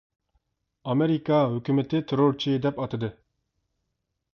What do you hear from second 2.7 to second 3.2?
ئاتىدى.